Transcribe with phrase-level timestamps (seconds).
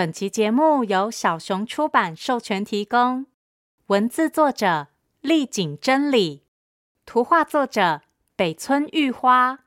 [0.00, 3.26] 本期节目由小熊出版授权提供，
[3.88, 4.86] 文字作者
[5.20, 6.42] 丽景真理，
[7.04, 8.00] 图画作者
[8.34, 9.58] 北村玉花，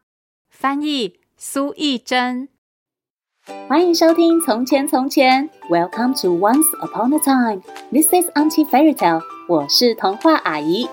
[0.49, 2.49] 翻译苏艺珍。
[3.69, 7.61] 欢迎收听《从前从前》，Welcome to Once Upon a Time。
[7.91, 9.21] This is Auntie Fairy Tale。
[9.47, 10.89] 我是童话阿姨。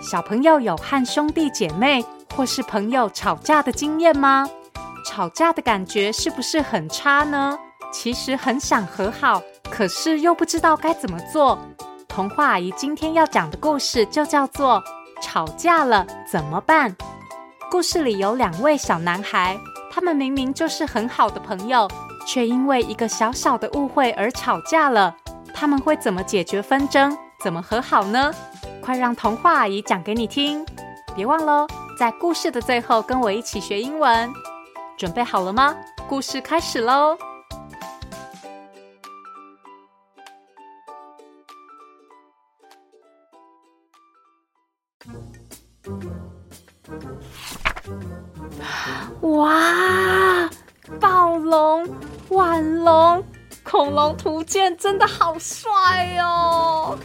[0.00, 2.04] 小朋友有和兄弟姐妹
[2.36, 4.48] 或是朋友吵架的经验吗？
[5.04, 7.58] 吵架的感觉是不是很差呢？
[7.92, 11.58] 其实很想和好，可是又不知道该怎么做。
[12.08, 14.82] 童话阿姨今天要讲的故事就叫做
[15.22, 16.90] 《吵架了怎么办》。
[17.70, 19.58] 故事里有两位小男孩，
[19.90, 21.88] 他们明明就是很好的朋友，
[22.26, 25.16] 却因为一个小小的误会而吵架了。
[25.54, 27.16] 他们会怎么解决纷争？
[27.42, 28.32] 怎么和好呢？
[28.82, 30.64] 快让童话阿姨讲给你听！
[31.14, 31.66] 别忘喽，
[31.98, 34.32] 在故事的最后跟我一起学英文。
[35.00, 35.74] 准备好了吗？
[36.06, 37.16] 故事开始喽！
[49.22, 50.50] 哇，
[51.00, 51.88] 暴龙、
[52.28, 53.24] 腕龙、
[53.62, 56.98] 恐龙图鉴真的好帅哦！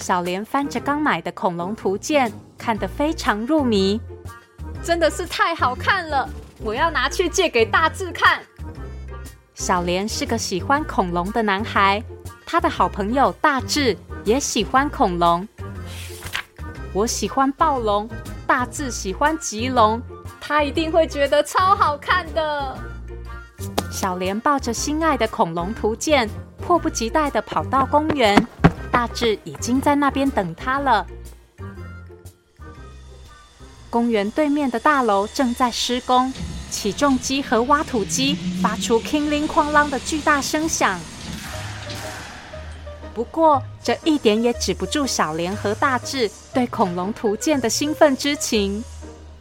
[0.00, 4.00] 小莲翻着刚买的恐龙图鉴，看得非常入迷，
[4.82, 6.28] 真的是太好看了。
[6.64, 8.42] 我要拿去借给大志看。
[9.52, 12.02] 小莲是个喜欢恐龙的男孩，
[12.46, 15.46] 他的好朋友大志也喜欢恐龙。
[16.94, 18.08] 我喜欢暴龙，
[18.46, 20.00] 大志喜欢棘龙，
[20.40, 22.78] 他一定会觉得超好看的。
[23.92, 26.28] 小莲抱着心爱的恐龙图鉴，
[26.62, 28.34] 迫不及待地跑到公园。
[28.90, 31.06] 大志已经在那边等他了。
[33.90, 36.32] 公园对面的大楼正在施工。
[36.74, 40.98] 起重机和挖土机发出“叮铃哐啷”的巨大声响，
[43.14, 48.82] 不过这一点也止不住小莲和大志对恐龙图鉴的兴奋之情。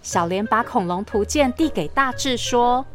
[0.03, 2.85] 小莲把恐龙图鉴递给大志，说：“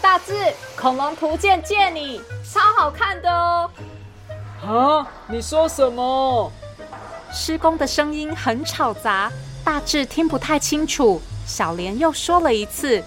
[0.00, 0.32] 大志，
[0.76, 3.68] 恐龙图鉴借你，超好看的哦！”
[4.64, 6.52] 啊，你说什么？
[7.32, 9.30] 施工的声音很吵杂，
[9.64, 11.20] 大志听不太清楚。
[11.46, 13.02] 小莲又说了一次。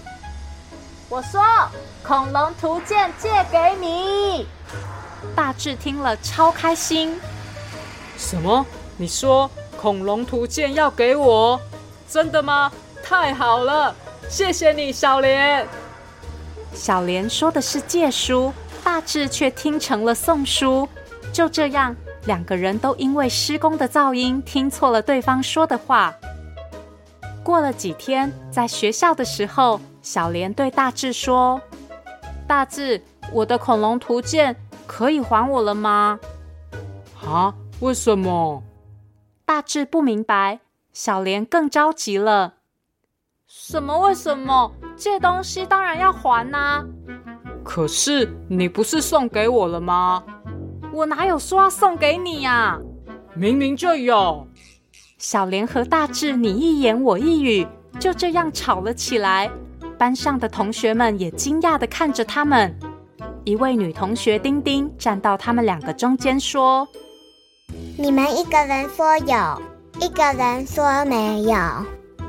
[1.14, 1.40] 我说
[2.02, 4.48] ：“恐龙图鉴借给你。”
[5.36, 7.20] 大志听了超开心。
[8.18, 8.66] 什么？
[8.96, 9.48] 你说
[9.80, 11.60] 恐龙图鉴要给我？
[12.08, 12.72] 真的吗？
[13.00, 13.94] 太好了，
[14.28, 15.64] 谢谢你，小莲。
[16.74, 18.52] 小莲说的是借书，
[18.82, 20.88] 大志却听成了送书。
[21.32, 21.94] 就这样，
[22.24, 26.12] 两个人都因为施工的噪音听错了对方说的话。
[27.44, 29.80] 过了几天，在学校的时候。
[30.02, 31.58] 小莲对大志说
[32.46, 34.54] ：“大志，我的恐龙图鉴
[34.86, 36.20] 可以还我了吗
[37.24, 37.54] ？”“啊？
[37.80, 38.62] 为什么？”
[39.46, 40.60] 大志不明白。
[40.92, 42.56] 小莲更着急了
[43.48, 43.98] ：“什么？
[44.00, 44.72] 为什么？
[44.94, 46.84] 借东西当然要还呐、啊！
[47.64, 50.22] 可是你不是送给我了吗？
[50.92, 52.78] 我哪有说要送给你呀、啊？
[53.34, 54.46] 明明就有。”
[55.24, 57.66] 小莲和大志你一言我一语，
[57.98, 59.50] 就这样吵了起来。
[59.96, 62.78] 班上的同学们也惊讶的看着他们。
[63.44, 66.86] 一位女同学丁丁站到他们两个中间说
[67.96, 69.62] ：“你们一个人说有，
[69.98, 71.56] 一个人说没有，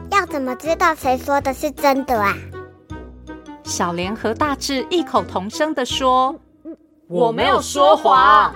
[0.09, 2.33] 要怎么知道谁说的是真的啊？”
[3.65, 6.33] 小莲和大志异口同声的说
[7.09, 8.55] ：“我没有说谎。”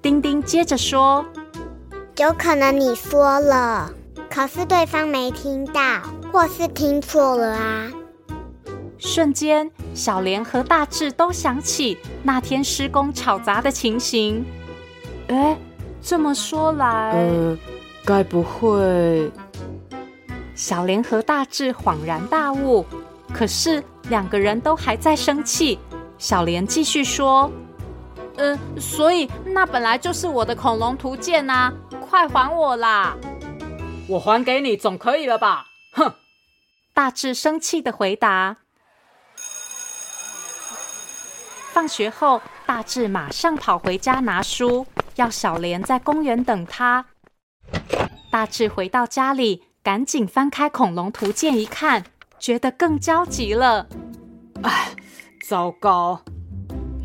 [0.00, 1.26] 丁丁接着说
[2.16, 3.90] ：“有可能你说了。”
[4.30, 5.80] 可是对方没听到，
[6.32, 7.88] 或是听错了啊！
[8.98, 14.44] 瞬间，小莲和大志都想起那天施工吵杂的情形。
[15.28, 15.56] 哎，
[16.02, 17.56] 这么说来，呃，
[18.04, 19.30] 该不会……
[20.56, 22.84] 小莲和大志恍然大悟。
[23.32, 25.78] 可是两个人都还在生气。
[26.18, 27.50] 小莲继续说
[28.36, 31.72] ：“嗯、呃，所以那本来就是我的恐龙图鉴啊，
[32.14, 33.16] 快还我啦！”
[34.06, 35.66] 我还给你总可以了吧？
[35.94, 36.14] 哼！
[36.92, 38.58] 大志生气的回答。
[41.72, 47.04] 放学后，大志马上跑回家拿书，要小莲在公园等他。
[48.30, 52.04] 大志回到家里，赶紧翻开恐龙图鉴一看，
[52.38, 53.88] 觉得更焦急了。
[54.62, 54.90] 哎，
[55.48, 56.22] 糟糕！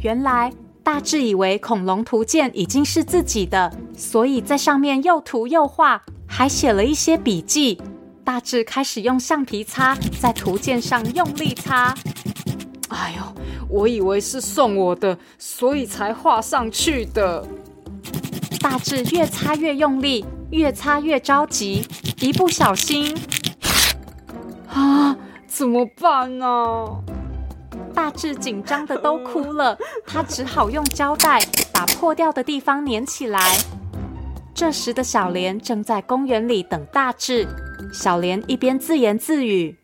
[0.04, 0.54] 原来
[0.92, 6.02] 大志以为恐龙图鉴已经是自己的，所以在上面又涂又画。
[6.26, 7.80] 还写了一些笔记。
[8.24, 11.94] 大志开始用橡皮擦在图鉴上用力擦，
[12.88, 13.24] 哎呦，
[13.70, 17.48] 我以为是送我的，所以才画上去的。
[18.60, 21.88] 大志越擦越用力，越擦越着急，
[22.20, 23.16] 一不小心，
[24.68, 25.16] 啊，
[25.46, 26.48] 怎么办呢？
[28.00, 31.38] 大志紧张的都哭了，他只好用胶带
[31.74, 33.58] 把破掉的地方粘起来。
[34.54, 37.46] 这时的小莲正在公园里等大志，
[37.92, 39.78] 小莲一边自言自语：“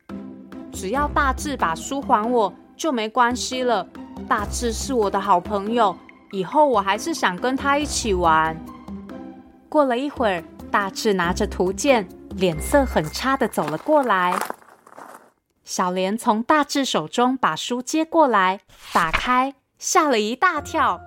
[0.72, 3.86] 只要大志把书还我，就没关系了。
[4.30, 5.94] 大志是我的好朋友，
[6.32, 8.56] 以后我还是想跟他一起玩。”
[9.68, 12.08] 过了一会儿，大志拿着图鉴，
[12.38, 14.34] 脸色很差的走了过来。
[15.66, 18.60] 小莲从大志手中把书接过来，
[18.94, 21.02] 打开，吓了一大跳。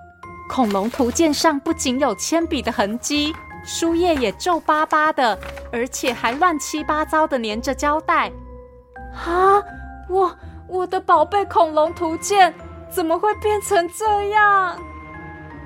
[0.49, 3.33] 恐龙图鉴上不仅有铅笔的痕迹，
[3.63, 5.39] 书页也皱巴巴的，
[5.71, 8.29] 而且还乱七八糟的粘着胶带。
[9.13, 9.63] 啊！
[10.09, 10.35] 我
[10.67, 12.53] 我的宝贝恐龙图鉴
[12.89, 14.77] 怎么会变成这样？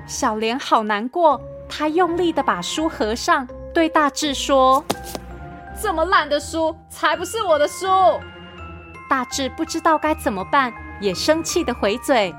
[0.06, 4.84] 小莲好难过，她用力的把书合上，对大志说
[5.82, 7.86] ：“这么烂的书，才不是我的书。”
[9.08, 12.34] 大志不知道该怎么办，也生气的回嘴：“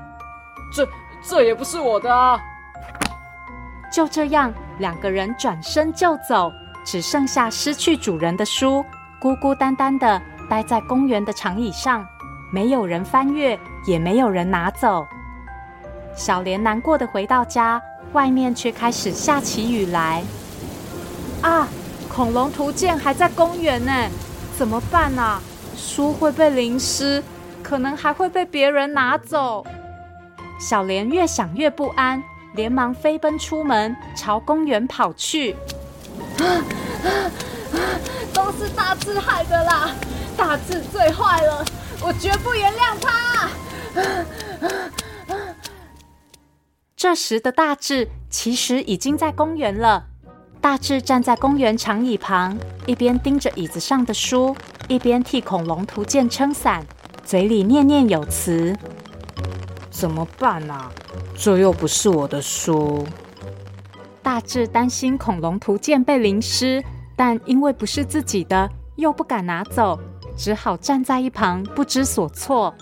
[0.72, 0.88] 这
[1.22, 2.38] 这也不是我的啊！”
[3.92, 6.52] 就这样，两个人转身就走，
[6.84, 8.84] 只剩下失去主人的书，
[9.18, 10.20] 孤孤单单的
[10.50, 12.06] 待在公园的长椅上，
[12.52, 15.06] 没有人翻阅，也没有人拿走。
[16.14, 17.80] 小莲难过的回到家，
[18.12, 20.22] 外面却开始下起雨来。
[21.42, 21.68] 啊，
[22.08, 23.92] 恐龙图鉴还在公园呢，
[24.56, 25.40] 怎么办啊？
[25.76, 27.22] 书会被淋湿，
[27.62, 29.64] 可能还会被别人拿走。
[30.58, 32.22] 小莲越想越不安，
[32.54, 35.54] 连忙飞奔出门，朝公园跑去。
[38.32, 39.90] 都是大志害的啦！
[40.36, 41.64] 大志最坏了，
[42.00, 43.48] 我绝不原谅他。
[46.96, 50.06] 这时的大志其实已经在公园了。
[50.60, 54.56] 大志站在公园长椅旁，一边盯着椅子上的书，
[54.88, 56.86] 一边替恐龙图鉴撑伞，
[57.24, 58.76] 嘴里念念有词
[59.90, 60.90] ：“怎么办啊？
[61.34, 63.04] 这又不是我的书。”
[64.22, 66.82] 大志担心恐龙图鉴被淋湿，
[67.16, 69.98] 但因为不是自己的，又不敢拿走，
[70.36, 72.74] 只好站在一旁不知所措。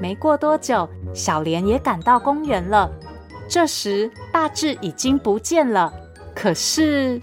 [0.00, 2.90] 没过多久，小莲也赶到公园了。
[3.48, 5.92] 这时，大志已经不见了。
[6.34, 7.20] 可是，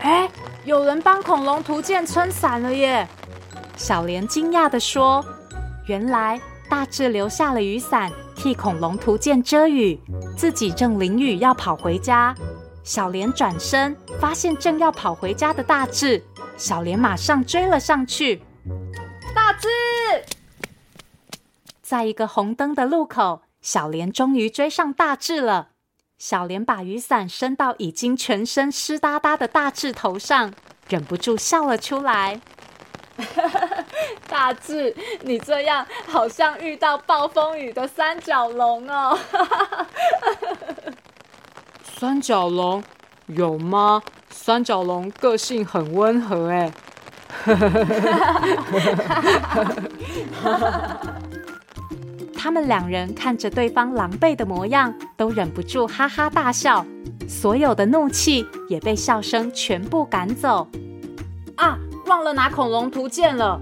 [0.00, 0.28] 哎，
[0.64, 3.08] 有人帮恐龙图鉴撑伞了耶！
[3.76, 5.24] 小莲惊讶地说
[5.86, 9.98] ：“原来大志留下了雨伞，替恐龙图鉴遮雨，
[10.36, 12.34] 自己正淋雨要跑回家。”
[12.84, 16.22] 小莲转身发现正要跑回家的大志，
[16.56, 18.42] 小莲马上追了上去。
[19.34, 19.68] 大志，
[21.80, 25.68] 在一个红灯的路口，小莲终于追上大志了。
[26.20, 30.52] 小莲把雨伞伸到已经全身湿哒哒的大志头上，
[30.90, 32.38] 忍不住笑了出来。
[34.28, 39.18] 大志，你这样好像遇到暴风雨的三角龙哦。
[41.98, 42.84] 三角龙
[43.28, 44.02] 有吗？
[44.28, 46.70] 三角龙个性很温和哎。
[52.36, 56.82] 他们两人看着对方狼狈的模样，都忍不住哈哈大笑，
[57.28, 60.66] 所有的怒气也被笑声全部赶走。
[61.56, 63.60] 啊，忘了拿恐龙图鉴了！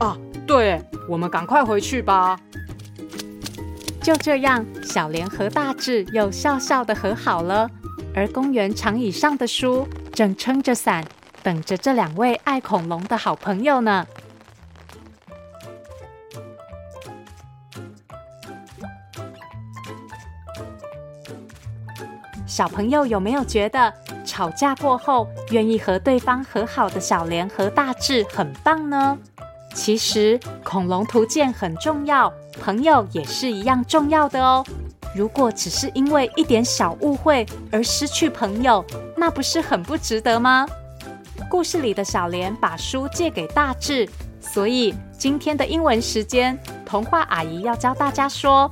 [0.00, 2.36] 啊，对，我们赶快回去吧。
[4.02, 7.70] 就这样，小莲和大志又笑笑的和好了。
[8.12, 11.04] 而公园长椅上的书正撑着伞，
[11.44, 14.04] 等着这两位爱恐龙的好朋友呢。
[22.48, 23.92] 小朋友有没有觉得
[24.24, 29.16] 吵架过后愿意和对方和好的小莲和大志很棒呢？
[29.74, 34.64] 其实恐龙图鉴很重要，朋友也是一样重要的哦。
[35.14, 38.82] 如果只是因为一点小误会而失去朋友，
[39.14, 40.66] 那不是很不值得吗？
[41.50, 44.08] 故事里的小莲把书借给大志，
[44.40, 48.70] 所以今天的英文时间，童话阿姨要教大家说：“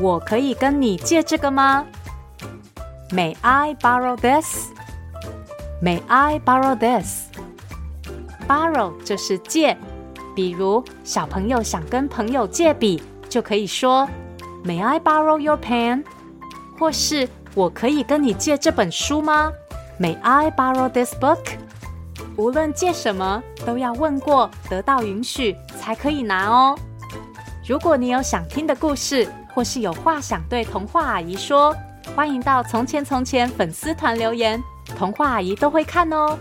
[0.00, 1.84] 我可以跟你借这个吗？”
[3.10, 4.68] May I borrow this?
[5.80, 7.28] May I borrow this?
[8.46, 9.76] Borrow 就是借，
[10.36, 14.06] 比如小朋友想跟朋友借笔，就可以说
[14.62, 16.04] May I borrow your pen?
[16.78, 19.50] 或是我可以跟你借这本书吗
[19.98, 21.38] ？May I borrow this book?
[22.36, 26.78] 无论借什么，都要问过，得到允许才可以拿哦。
[27.66, 31.74] 如果你有想听的故事，或是有话想对童话阿姨说，
[32.14, 34.62] 欢迎到从前从前粉丝团留言，
[34.96, 36.36] 童话阿姨都会看哦。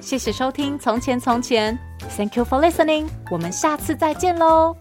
[0.00, 1.76] 谢谢收听《从前从前》
[2.16, 4.76] ，Thank you for listening，我们下次再见喽。